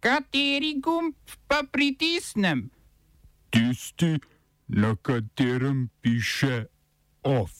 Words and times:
Kateri 0.00 0.80
gumb 0.80 1.14
pa 1.46 1.60
pritisnem? 1.72 2.70
Tisti, 3.50 4.16
na 4.68 4.96
katerem 4.96 5.90
piše 6.00 6.64
OF. 7.22 7.50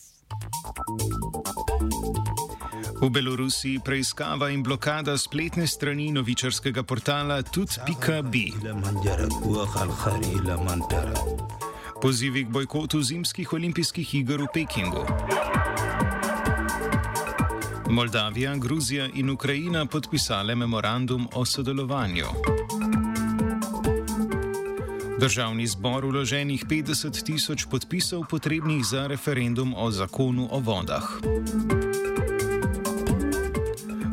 V 3.01 3.09
Belorusiji 3.09 3.79
preiskava 3.85 4.49
in 4.49 4.63
blokada 4.63 5.17
spletne 5.17 5.67
strani 5.67 6.11
novičarskega 6.11 6.83
portala 6.83 7.41
tudi.bi. 7.43 8.45
Pozivi 12.01 12.45
k 12.45 12.49
bojkotu 12.49 13.03
zimskih 13.03 13.53
olimpijskih 13.53 14.15
iger 14.15 14.41
v 14.41 14.47
Pekingu. 14.53 15.05
Moldavija, 17.91 18.55
Gruzija 18.55 19.09
in 19.13 19.29
Ukrajina 19.29 19.85
podpisale 19.85 20.55
memorandum 20.55 21.27
o 21.33 21.45
sodelovanju. 21.45 22.25
Državni 25.19 25.67
zbor 25.67 26.05
vloženih 26.05 26.65
50 26.65 27.23
tisoč 27.25 27.65
podpisov 27.71 28.23
potrebnih 28.29 28.85
za 28.85 29.07
referendum 29.07 29.73
o 29.77 29.91
zakonu 29.91 30.47
o 30.51 30.59
vodah. 30.59 31.19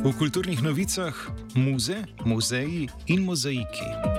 V 0.04 0.12
kulturnih 0.18 0.62
novicah 0.62 1.14
muze, 1.54 2.04
muzeji 2.24 2.88
in 3.06 3.24
mozaiki. 3.24 4.17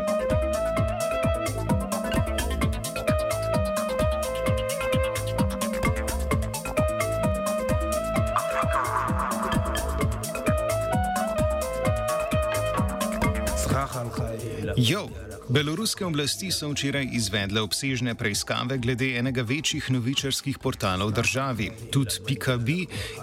Jo, 14.78 15.10
beloruske 15.50 16.06
oblasti 16.06 16.52
so 16.52 16.70
včeraj 16.70 17.10
izvedle 17.14 17.62
obsežne 17.62 18.16
preiskave 18.16 18.78
glede 18.78 19.16
enega 19.18 19.42
večjih 19.42 19.92
novičarskih 19.92 20.60
portalov 20.60 21.12
v 21.12 21.18
državi, 21.22 21.72
tudi 21.92 22.22
PKB, 22.28 22.70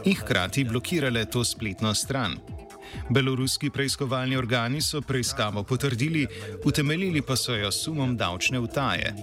in 0.04 0.16
hkrati 0.16 0.64
blokirale 0.64 1.24
to 1.30 1.44
spletno 1.44 1.94
stran. 1.94 2.38
Beloruski 3.10 3.70
preiskovalni 3.70 4.36
organi 4.36 4.80
so 4.82 5.00
preiskavo 5.00 5.62
potrdili, 5.62 6.26
utemeljili 6.64 7.22
pa 7.22 7.36
so 7.36 7.54
jo 7.54 7.72
sumom 7.72 8.16
davčne 8.16 8.58
utaje. 8.60 9.14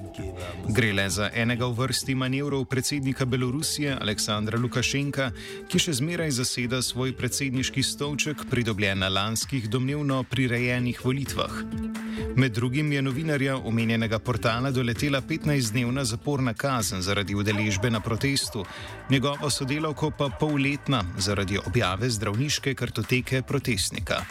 Gre 0.70 0.94
le 0.94 1.10
za 1.10 1.30
enega 1.34 1.66
v 1.66 1.74
vrsti 1.74 2.16
manevrov 2.16 2.66
predsednika 2.66 3.26
Belorusije 3.26 3.98
Aleksandra 4.02 4.60
Lukašenka, 4.60 5.32
ki 5.70 5.80
še 5.80 5.94
zmeraj 6.00 6.32
zaseda 6.32 6.82
svoj 6.82 7.16
predsedniški 7.18 7.84
stolček, 7.84 8.46
pridobljen 8.50 9.00
na 9.00 9.10
lanskih 9.10 9.70
domnevno 9.70 10.24
prirejenih 10.24 11.06
volitvah. 11.06 12.13
Med 12.36 12.52
drugim 12.52 12.92
je 12.92 13.02
novinarja 13.02 13.58
omenjenega 13.58 14.20
portala 14.20 14.72
doletela 14.72 15.22
15-dnevna 15.22 16.04
zaporna 16.04 16.54
kazen 16.54 17.02
zaradi 17.02 17.36
udeležbe 17.36 17.90
na 17.90 18.00
protestu, 18.00 18.66
njegovo 19.10 19.50
sodelavko 19.50 20.12
pa 20.12 20.30
polletna 20.40 21.04
zaradi 21.18 21.60
objave 21.66 22.10
zdravniške 22.10 22.74
kartoteke 22.76 23.42
protestnika. 23.42 24.24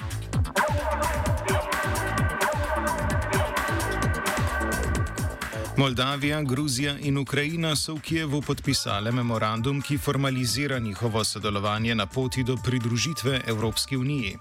Moldavija, 5.77 6.43
Gruzija 6.43 6.99
in 6.99 7.19
Ukrajina 7.19 7.77
so 7.77 7.95
v 7.95 8.01
Kijevu 8.01 8.43
podpisale 8.43 9.13
memorandum, 9.13 9.81
ki 9.83 9.99
formalizira 9.99 10.79
njihovo 10.79 11.25
sodelovanje 11.25 11.95
na 11.95 12.07
poti 12.07 12.45
do 12.45 12.57
pridružitve 12.57 13.41
Evropski 13.47 13.97
uniji. 13.97 14.37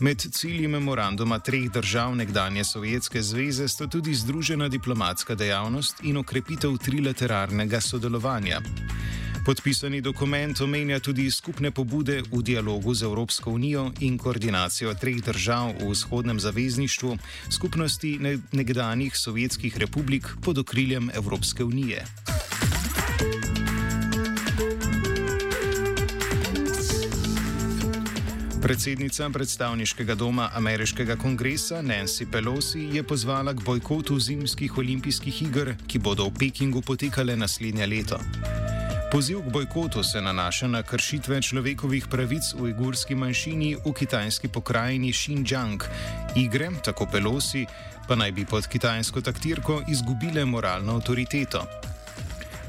Med 0.00 0.20
cilji 0.32 0.68
memoranduma 0.68 1.38
treh 1.38 1.70
držav 1.70 2.16
nekdanje 2.16 2.64
Sovjetske 2.64 3.22
zveze 3.22 3.68
sta 3.68 3.86
tudi 3.86 4.14
združena 4.14 4.68
diplomatska 4.68 5.34
dejavnost 5.34 6.02
in 6.02 6.16
okrepitev 6.16 6.78
trilateralnega 6.78 7.80
sodelovanja. 7.80 8.60
Podpisani 9.42 10.00
dokument 10.00 10.60
omenja 10.60 11.00
tudi 11.00 11.30
skupne 11.30 11.70
pobude 11.70 12.22
v 12.22 12.42
dialogu 12.42 12.94
z 12.94 13.02
Evropsko 13.02 13.50
unijo 13.50 13.90
in 14.00 14.18
koordinacijo 14.18 14.94
treh 14.94 15.18
držav 15.18 15.74
v 15.80 15.90
vzhodnem 15.90 16.40
zavezništvu, 16.40 17.18
skupnosti 17.50 18.18
nekdanjih 18.52 19.16
sovjetskih 19.16 19.76
republik 19.76 20.28
pod 20.44 20.58
okriljem 20.58 21.10
Evropske 21.14 21.64
unije. 21.64 22.06
Predsednica 28.62 29.30
predstavniškega 29.30 30.14
doma 30.14 30.50
ameriškega 30.54 31.16
kongresa 31.16 31.80
Nancy 31.82 32.26
Pelosi 32.30 32.80
je 32.92 33.02
pozvala 33.02 33.52
k 33.54 33.64
bojkotu 33.66 34.18
zimskih 34.20 34.78
olimpijskih 34.78 35.42
iger, 35.42 35.74
ki 35.86 35.98
bodo 35.98 36.28
v 36.28 36.34
Pekingu 36.38 36.82
potekale 36.82 37.36
naslednje 37.36 37.86
leto. 37.86 38.18
Poziv 39.12 39.42
k 39.42 39.52
bojkotu 39.52 40.02
se 40.02 40.22
nanaša 40.22 40.68
na 40.68 40.82
kršitve 40.82 41.42
človekovih 41.42 42.06
pravic 42.06 42.54
v 42.54 42.62
ujgurski 42.70 43.14
manjšini 43.14 43.74
v 43.84 43.92
kitajski 43.92 44.48
pokrajini 44.48 45.10
Xinjiang. 45.12 45.82
Igre, 46.36 46.70
tako 46.84 47.06
Pelosi, 47.12 47.66
pa 48.08 48.14
naj 48.14 48.32
bi 48.32 48.46
pod 48.46 48.66
kitajsko 48.66 49.20
taktirko 49.20 49.82
izgubile 49.88 50.44
moralno 50.44 50.94
avtoriteto. 51.02 51.91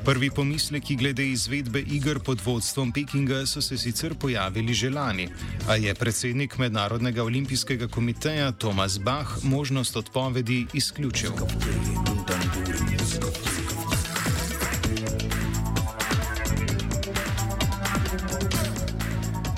Prvi 0.06 0.30
pomisleki 0.30 0.96
glede 0.96 1.28
izvedbe 1.28 1.80
iger 1.80 2.20
pod 2.20 2.42
vodstvom 2.46 2.92
Pekinga 2.92 3.46
so 3.46 3.62
se 3.62 3.78
sicer 3.78 4.14
pojavili 4.20 4.74
že 4.74 4.90
lani, 4.90 5.30
a 5.68 5.76
je 5.76 5.94
predsednik 5.94 6.58
Mednarodnega 6.58 7.24
olimpijskega 7.24 7.88
komiteja 7.88 8.52
Tomas 8.52 9.00
Bach 9.00 9.44
možnost 9.44 9.96
odpovedi 9.96 10.66
izključil. 10.74 11.32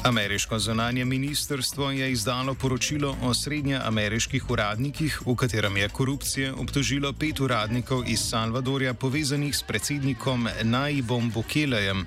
Ameriško 0.05 0.59
zunanje 0.59 1.05
ministrstvo 1.05 1.91
je 1.91 2.11
izdalo 2.11 2.53
poročilo 2.53 3.17
o 3.23 3.33
srednjeameriških 3.33 4.49
uradnikih, 4.49 5.21
v 5.25 5.35
katerem 5.35 5.77
je 5.77 5.89
korupcije 5.89 6.53
obtožilo 6.53 7.13
pet 7.13 7.39
uradnikov 7.39 8.03
iz 8.07 8.19
Salvadorja 8.29 8.93
povezanih 8.93 9.55
s 9.55 9.63
predsednikom 9.63 10.47
Naibom 10.63 11.31
Bukelejem 11.31 12.05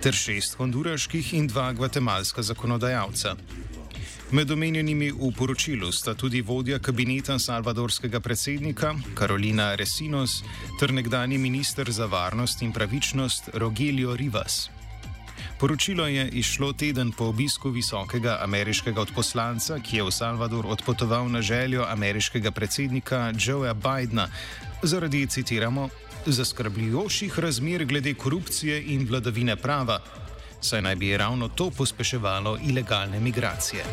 ter 0.00 0.14
šest 0.14 0.54
honduraških 0.54 1.34
in 1.34 1.46
dva 1.46 1.72
gvatemalska 1.72 2.42
zakonodajalca. 2.42 3.36
Med 4.30 4.50
omenjenimi 4.50 5.10
v 5.10 5.34
poročilu 5.38 5.92
sta 5.92 6.14
tudi 6.14 6.40
vodja 6.40 6.78
kabineta 6.78 7.38
salvadorskega 7.38 8.20
predsednika 8.20 8.94
Karolina 9.14 9.74
Resinos 9.74 10.44
ter 10.80 10.92
nekdani 10.92 11.38
minister 11.38 11.90
za 11.90 12.06
varnost 12.06 12.62
in 12.62 12.72
pravičnost 12.72 13.50
Rogelio 13.54 14.16
Rivas. 14.16 14.70
Poročilo 15.60 16.06
je 16.06 16.28
išlo 16.28 16.72
teden 16.72 17.12
po 17.12 17.24
obisku 17.24 17.68
visokega 17.70 18.38
ameriškega 18.40 19.00
odposlanca, 19.00 19.76
ki 19.78 19.96
je 19.96 20.04
v 20.06 20.12
Salvador 20.12 20.66
odpotoval 20.66 21.28
na 21.28 21.42
željo 21.42 21.84
ameriškega 21.88 22.50
predsednika 22.50 23.32
Joea 23.36 23.74
Bidna 23.74 24.28
zaradi, 24.82 25.26
citiramo, 25.26 25.88
zaskrbljujočih 26.26 27.38
razmer 27.38 27.84
glede 27.84 28.14
korupcije 28.14 28.82
in 28.86 29.06
vladavine 29.08 29.56
prava, 29.56 30.00
saj 30.60 30.82
naj 30.82 30.96
bi 30.96 31.16
ravno 31.16 31.48
to 31.48 31.70
pospeševalo 31.70 32.58
ilegalne 32.64 33.20
migracije. 33.20 33.84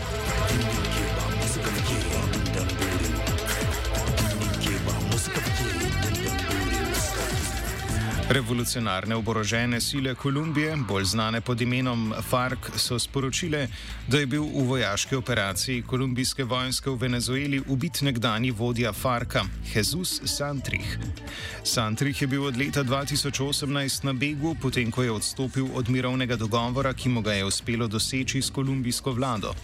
Revolucionarne 8.37 9.15
oborožene 9.15 9.81
sile 9.81 10.15
Kolumbije, 10.15 10.75
bolj 10.87 11.03
znane 11.03 11.41
pod 11.41 11.61
imenom 11.61 12.13
FARC, 12.29 12.59
so 12.75 12.99
sporočile, 12.99 13.67
da 14.07 14.19
je 14.19 14.25
bil 14.25 14.43
v 14.43 14.65
vojaški 14.67 15.15
operaciji 15.15 15.81
kolumbijske 15.81 16.43
vojske 16.43 16.89
v 16.89 16.95
Venezueli 17.01 17.61
ubit 17.67 18.01
nekdani 18.01 18.51
vodja 18.51 18.93
FARC-a, 18.93 19.41
Jesus 19.73 20.21
Santrich. 20.25 20.99
Santrich 21.63 22.21
je 22.21 22.27
bil 22.27 22.45
od 22.45 22.57
leta 22.57 22.83
2018 22.83 24.05
na 24.05 24.13
begu, 24.13 24.55
potem 24.61 24.91
ko 24.91 25.03
je 25.03 25.11
odstopil 25.11 25.73
od 25.73 25.89
mirovnega 25.89 26.35
dogovora, 26.35 26.93
ki 26.93 27.09
mu 27.09 27.21
ga 27.21 27.33
je 27.33 27.45
uspelo 27.45 27.87
doseči 27.87 28.41
s 28.41 28.53
kolumbijsko 28.53 29.17
vlado. 29.17 29.55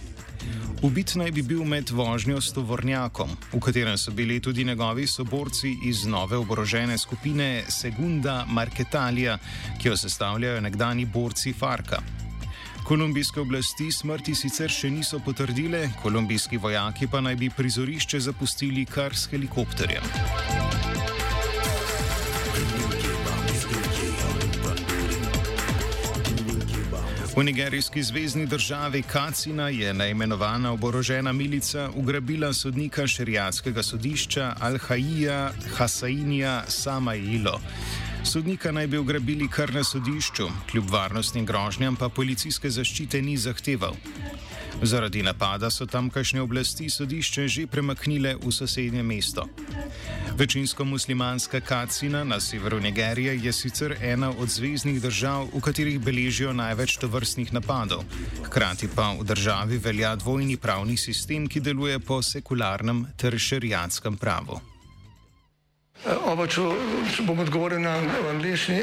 Ubit 0.82 1.14
naj 1.14 1.30
bi 1.32 1.42
bil 1.42 1.64
med 1.64 1.90
vožnjo 1.90 2.40
s 2.40 2.52
tovornjakom, 2.52 3.30
v 3.52 3.60
katerem 3.60 3.96
so 3.98 4.12
bili 4.12 4.40
tudi 4.40 4.64
njegovi 4.64 5.06
soborci 5.06 5.70
iz 5.88 6.04
nove 6.06 6.36
oborožene 6.36 6.98
skupine 6.98 7.64
Segunda 7.68 8.44
Marketalija, 8.48 9.38
ki 9.80 9.88
jo 9.88 9.96
sestavljajo 9.96 10.60
nekdani 10.60 11.06
borci 11.06 11.52
Farka. 11.52 12.02
Kolumbijske 12.84 13.40
oblasti 13.40 13.88
smrti 13.92 14.34
sicer 14.36 14.68
še 14.68 14.90
niso 14.92 15.22
potrdile, 15.24 15.86
kolumbijski 16.02 16.60
vojaki 16.60 17.08
pa 17.08 17.24
naj 17.24 17.36
bi 17.40 17.48
prizorišče 17.50 18.20
zapustili 18.20 18.84
kar 18.84 19.16
s 19.16 19.30
helikopterjem. 19.32 20.93
V 27.36 27.42
nigerijski 27.42 28.02
zvezdni 28.02 28.46
državi 28.46 29.02
Kacina 29.02 29.68
je 29.68 29.94
neimenovana 29.94 30.72
oborožena 30.72 31.32
milica 31.32 31.90
ugrabila 31.94 32.52
sodnika 32.52 33.06
šerijatskega 33.06 33.82
sodišča 33.82 34.54
Al-Haija 34.60 35.50
Hasainija 35.76 36.64
Samailo. 36.68 37.60
Sodnika 38.24 38.72
naj 38.72 38.86
bi 38.86 38.98
ugrabili 38.98 39.48
kar 39.48 39.74
na 39.74 39.84
sodišču, 39.84 40.48
kljub 40.70 40.90
varnostnim 40.90 41.46
grožnjam 41.46 41.96
pa 41.96 42.08
policijske 42.08 42.70
zaščite 42.70 43.22
ni 43.22 43.36
zahteval. 43.36 43.96
Zaradi 44.82 45.22
napada 45.22 45.70
so 45.70 45.86
tamkajšnje 45.86 46.40
oblasti 46.40 46.90
sodišče 46.90 47.48
že 47.48 47.66
premaknile 47.66 48.36
v 48.36 48.52
sosednje 48.52 49.02
mesto. 49.02 49.48
Večinsko 50.38 50.84
muslimanska 50.84 51.60
Kacina 51.60 52.24
na 52.24 52.40
severu 52.40 52.80
Nigerije 52.80 53.38
je 53.42 53.52
sicer 53.52 53.96
ena 54.02 54.32
od 54.38 54.48
zvezdnih 54.48 55.02
držav, 55.02 55.46
v 55.54 55.60
katerih 55.60 56.00
beležijo 56.00 56.52
največ 56.52 56.96
tovrstnih 56.98 57.52
napadov. 57.52 58.02
Hkrati 58.42 58.88
pa 58.96 59.12
v 59.20 59.24
državi 59.24 59.78
velja 59.78 60.16
dvojni 60.16 60.56
pravni 60.56 60.96
sistem, 60.96 61.46
ki 61.46 61.60
deluje 61.60 61.98
po 61.98 62.22
sekularnem 62.22 63.06
ter 63.16 63.38
šerijatskem 63.38 64.16
pravu. 64.16 64.58
Oba, 66.26 66.46
če, 66.50 66.66
bom 67.22 67.38
odgovoril 67.38 67.80
na 67.80 67.94
angliški. 68.30 68.82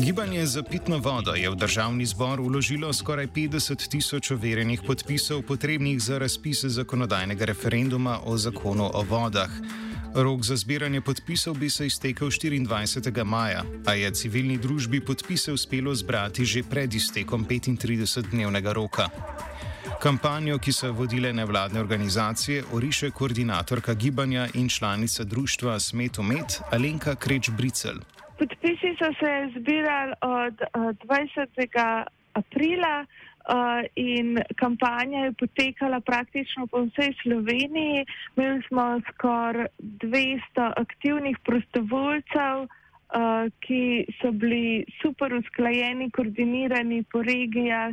Gibanje 0.00 0.46
za 0.46 0.62
pitno 0.62 0.98
vodo 0.98 1.34
je 1.34 1.50
v 1.50 1.54
državni 1.54 2.06
zbor 2.06 2.40
uložilo 2.40 2.92
skoraj 2.92 3.26
50 3.26 3.88
tisoč 3.88 4.30
overjenih 4.30 4.80
podpisov 4.86 5.42
potrebnih 5.42 6.00
za 6.02 6.18
razpis 6.18 6.64
zakonodajnega 6.64 7.44
referenduma 7.44 8.18
o 8.24 8.36
zakonu 8.36 8.90
o 8.94 9.02
vodah. 9.02 9.50
Rok 10.14 10.42
za 10.42 10.56
zbiranje 10.56 11.00
podpisov 11.00 11.58
bi 11.58 11.70
se 11.70 11.86
iztekel 11.86 12.28
24. 12.28 13.24
maja, 13.24 13.64
a 13.86 13.94
je 13.94 14.10
civilni 14.10 14.58
družbi 14.58 15.00
podpise 15.04 15.52
uspelo 15.52 15.94
zbrati 15.94 16.44
že 16.44 16.62
pred 16.62 16.94
iztekom 16.94 17.46
35-dnevnega 17.46 18.72
roka. 18.72 19.08
Kampanjo, 20.00 20.58
ki 20.58 20.72
so 20.72 20.92
vodile 20.92 21.32
nevladne 21.32 21.80
organizacije, 21.80 22.64
oriše 22.72 23.10
koordinatorka 23.10 23.94
gibanja 23.94 24.48
in 24.54 24.68
članica 24.68 25.24
društva 25.24 25.80
Smetomet 25.80 26.60
Alenka 26.70 27.14
Kreč-Bricel. 27.14 28.00
Podpisi 28.40 28.96
so 28.98 29.12
se 29.20 29.32
zbirali 29.56 30.12
od 30.20 30.62
20. 30.74 32.04
aprila 32.32 33.04
in 33.94 34.38
kampanja 34.56 35.18
je 35.24 35.32
potekala 35.32 36.00
praktično 36.00 36.66
po 36.66 36.80
vsej 36.86 37.12
Sloveniji. 37.22 38.06
Imeli 38.36 38.62
smo 38.68 39.00
skoraj 39.08 39.66
200 39.78 40.72
aktivnih 40.76 41.36
prostovoljcev, 41.44 42.64
ki 43.60 44.06
so 44.22 44.32
bili 44.32 44.84
super 45.02 45.34
usklajeni, 45.34 46.10
koordinirani 46.10 47.04
po 47.12 47.22
regijah 47.22 47.92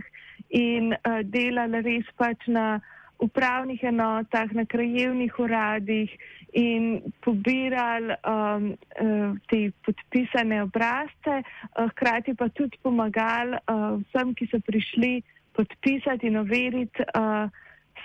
in 0.49 0.93
uh, 0.93 1.19
delali 1.23 1.81
res 1.81 2.07
pač 2.15 2.47
na 2.47 2.79
upravnih 3.19 3.83
enotah, 3.83 4.51
na 4.51 4.65
krajevnih 4.65 5.39
uradih 5.39 6.11
in 6.53 7.01
pobirali 7.21 8.15
um, 8.23 8.73
uh, 9.01 9.37
te 9.49 9.71
podpisane 9.85 10.61
obrazce, 10.63 11.41
uh, 11.41 11.89
hkrati 11.91 12.33
pa 12.33 12.49
tudi 12.49 12.77
pomagali 12.81 13.57
uh, 13.67 13.99
vsem, 14.07 14.33
ki 14.33 14.47
so 14.51 14.59
prišli 14.65 15.21
podpisati 15.57 16.27
in 16.27 16.37
overiti 16.37 17.03
uh, 17.13 17.49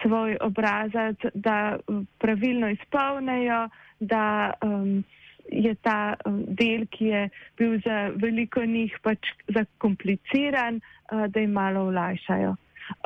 svoj 0.03 0.37
obrazac, 0.41 1.17
da 1.35 1.79
pravilno 2.19 2.69
izpolnejo, 2.73 3.69
da 4.01 4.53
um, 4.65 5.05
je 5.49 5.75
ta 5.75 6.15
um, 6.27 6.43
del, 6.49 6.87
ki 6.91 7.07
je 7.13 7.23
bil 7.59 7.79
za 7.85 8.09
veliko 8.17 8.65
njih 8.65 8.97
pač 9.03 9.33
zakompliciran, 9.49 10.81
uh, 10.81 11.27
da 11.29 11.41
jim 11.41 11.53
malo 11.53 11.87
olajšajo. 11.93 12.57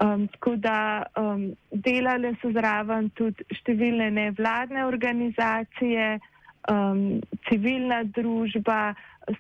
Um, 0.03 0.29
tako 0.29 0.57
da 0.57 1.07
um, 1.17 1.57
delale 1.71 2.35
so 2.41 2.51
zraven 2.53 3.11
tudi 3.17 3.45
številne 3.61 4.11
nevladne 4.11 4.87
organizacije, 4.87 6.17
um, 6.71 7.21
civilna 7.49 8.03
družba, 8.17 8.95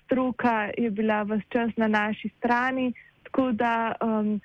stroka 0.04 0.70
je 0.78 0.90
bila 0.90 1.22
vse 1.28 1.44
čas 1.52 1.75
na 1.76 1.88
naši 1.88 2.31
strani, 2.38 2.93
tako 3.28 3.50
da 3.52 3.96
um, 4.02 4.40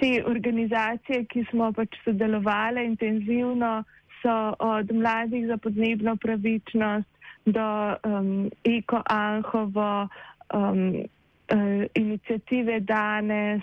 te 0.00 0.24
organizacije, 0.24 1.24
ki 1.28 1.44
smo 1.50 1.72
pač 1.72 1.96
sodelovali 2.04 2.84
intenzivno, 2.86 3.84
so 4.22 4.54
od 4.58 4.90
mladih 4.92 5.46
za 5.46 5.56
podnebno 5.56 6.16
pravičnost 6.16 7.08
do 7.46 7.94
um, 8.04 8.50
Eko 8.64 9.02
Anhovo, 9.06 10.08
um, 10.54 10.82
uh, 11.52 11.84
inicijative 11.94 12.80
danes, 12.80 13.62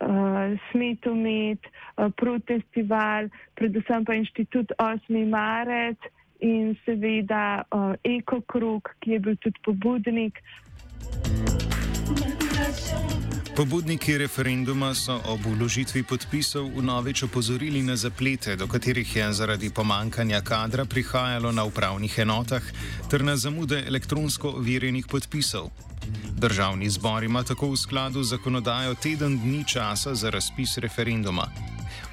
uh, 0.00 0.58
Smetumet, 0.70 1.60
uh, 1.96 2.10
Protestival, 2.16 3.28
predvsem 3.54 4.04
pa 4.04 4.14
inštitut 4.14 4.72
8. 4.78 5.26
marec 5.28 5.98
in 6.40 6.76
seveda 6.86 7.64
uh, 7.70 7.94
Eko 8.04 8.40
Krug, 8.46 8.88
ki 9.00 9.16
je 9.16 9.18
bil 9.18 9.36
tudi 9.42 9.58
pobudnik. 9.64 10.38
Pobudniki 13.58 14.14
referenduma 14.18 14.94
so 14.94 15.18
ob 15.26 15.42
uložitvi 15.46 16.04
podpisov 16.06 16.70
vnovič 16.78 17.26
opozorili 17.26 17.82
na 17.82 17.96
zaplete, 17.98 18.54
do 18.56 18.70
katerih 18.70 19.16
je 19.16 19.32
zaradi 19.32 19.70
pomankanja 19.74 20.40
kadra 20.46 20.84
prihajalo 20.84 21.50
na 21.52 21.64
upravnih 21.66 22.18
enotah, 22.18 22.62
ter 23.10 23.24
na 23.26 23.34
zamude 23.36 23.82
elektronsko 23.86 24.48
overjenih 24.62 25.10
podpisov. 25.10 25.74
Državni 26.40 26.88
zbor 26.88 27.24
ima 27.24 27.42
tako 27.42 27.70
v 27.70 27.76
skladu 27.76 28.22
z 28.22 28.30
zakonodajo 28.36 28.94
teden 28.94 29.38
dni 29.38 29.64
časa 29.64 30.14
za 30.14 30.30
razpis 30.30 30.78
referenduma. 30.78 31.42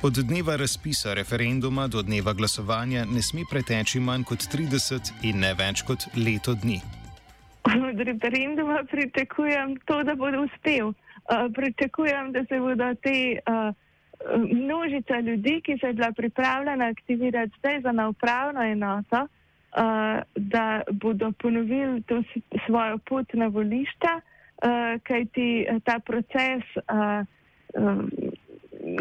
Od 0.03 0.13
dneva 0.13 0.55
razpisa 0.55 1.13
referenduma 1.13 1.87
do 1.87 2.01
dneva 2.01 2.33
glasovanja 2.33 3.05
ne 3.05 3.21
sme 3.21 3.45
preteči 3.51 3.99
manj 3.99 4.23
kot 4.23 4.39
30 4.39 5.11
in 5.29 5.39
ne 5.45 5.53
več 5.53 5.83
kot 5.85 6.07
leto 6.17 6.55
dni. 6.63 6.79
Od 7.89 8.01
referenduma 8.09 8.81
pričakujem 8.91 9.77
to, 9.85 10.03
da 10.03 10.15
bo 10.15 10.25
uspel. 10.45 10.89
Eh, 10.89 11.47
pričakujem, 11.55 12.31
da 12.31 12.45
se 12.49 12.59
bodo 12.59 12.93
te 13.03 13.37
uh, 13.37 13.73
množica 14.51 15.19
ljudi, 15.19 15.61
ki 15.65 15.77
se 15.81 15.87
je 15.87 15.93
bila 15.93 16.11
pripravljena 16.11 16.85
aktivirati 16.85 17.53
zdaj 17.59 17.81
za 17.81 17.91
naupravno 17.91 18.61
enoto, 18.61 19.21
uh, 19.21 19.29
da 20.35 20.81
bodo 20.91 21.31
ponovili 21.31 22.01
to 22.07 22.23
svojo 22.65 22.97
pot 22.97 23.33
na 23.33 23.47
volišča, 23.47 24.13
uh, 24.15 25.01
kajti 25.03 25.67
ta 25.83 25.99
proces 25.99 26.63
uh, 26.75 27.25
uh, 27.75 28.05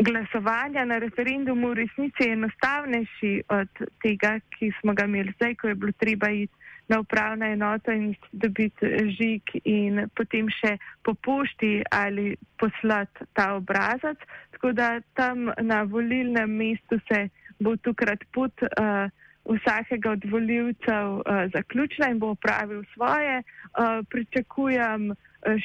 glasovanja 0.02 0.84
na 0.84 0.98
referendumu 0.98 1.68
v 1.68 1.74
resnici 1.74 2.26
je 2.26 2.32
enostavnejši 2.32 3.32
od 3.48 3.68
tega, 4.02 4.38
ki 4.56 4.72
smo 4.80 4.94
ga 4.94 5.04
imeli 5.04 5.32
zdaj, 5.36 5.54
ko 5.54 5.68
je 5.68 5.74
bilo 5.74 5.92
treba 5.98 6.30
iti 6.30 6.52
na 6.88 7.00
upravna 7.00 7.48
enota 7.48 7.92
in 7.92 8.14
dobiti 8.32 8.88
žig 9.16 9.54
in 9.64 10.04
potem 10.16 10.48
še 10.52 10.76
po 11.02 11.14
pošti 11.14 11.82
ali 11.90 12.34
poslati 12.60 13.24
ta 13.32 13.54
obrazac. 13.56 14.20
Tako 14.52 14.72
da 14.72 15.00
tam 15.14 15.50
na 15.60 15.82
volilnem 15.82 16.50
mestu 16.50 17.00
se 17.08 17.28
bo 17.58 17.76
tukrat 17.76 18.24
pot 18.32 18.52
uh, 18.62 19.08
vsakega 19.44 20.10
od 20.10 20.24
voljivcev 20.30 21.10
uh, 21.14 21.22
zaključila 21.54 22.08
in 22.08 22.18
bo 22.18 22.30
upravil 22.30 22.82
svoje. 22.94 23.38
Uh, 23.38 24.06
pričakujem 24.10 25.10
uh, 25.10 25.16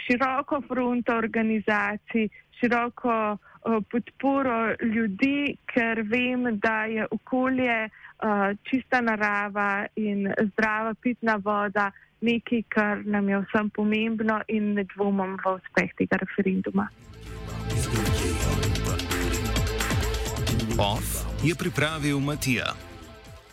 široko 0.05 0.61
fronto 0.67 1.17
organizacij, 1.17 2.29
široko 2.59 3.37
uh, 3.37 3.83
podporo 3.91 4.75
ljudi, 4.81 5.55
ker 5.73 6.01
vem, 6.01 6.59
da 6.59 6.85
je 6.85 7.07
okolje 7.11 7.85
uh, 7.85 8.57
čista 8.63 9.01
narava 9.01 9.85
in 9.95 10.33
zdrava 10.51 10.93
pitna 10.93 11.35
voda 11.35 11.91
nekaj, 12.21 12.63
kar 12.67 13.05
nam 13.05 13.29
je 13.29 13.39
vsem 13.39 13.69
pomembno 13.69 14.41
in 14.47 14.73
ne 14.73 14.83
dvomim 14.95 15.37
v 15.45 15.55
uspeh 15.55 15.93
tega 15.97 16.19
referenduma. 16.19 16.89
OF 20.79 21.07
je 21.43 21.55
pripravil 21.55 22.19
Matija. 22.19 22.88